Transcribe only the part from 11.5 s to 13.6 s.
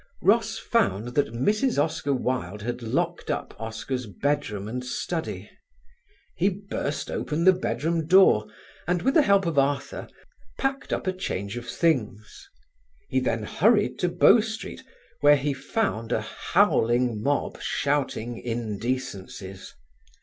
of things. He then